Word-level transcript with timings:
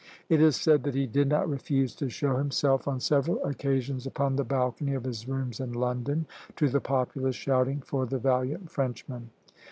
It 0.29 0.41
is 0.41 0.55
said 0.55 0.81
that 0.85 0.95
he 0.95 1.05
did 1.05 1.27
not 1.29 1.47
refuse 1.47 1.93
to 1.97 2.09
show 2.09 2.37
himself 2.37 2.87
on 2.87 2.99
several 2.99 3.39
occasions 3.45 4.07
upon 4.07 4.35
the 4.35 4.43
balcony 4.43 4.95
of 4.95 5.03
his 5.03 5.27
rooms 5.27 5.59
in 5.59 5.73
London, 5.73 6.25
to 6.55 6.69
the 6.69 6.81
populace 6.81 7.35
shouting 7.35 7.81
for 7.81 8.07
the 8.07 8.17
valiant 8.17 8.71
Frenchman. 8.71 9.29